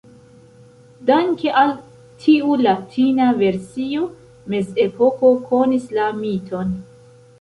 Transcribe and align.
Danke 1.09 1.51
al 1.63 1.73
tiu 2.23 2.55
Latina 2.67 3.27
versio, 3.43 4.07
Mezepoko 4.55 5.31
konis 5.51 5.87
la 5.99 6.09
miton. 6.23 6.73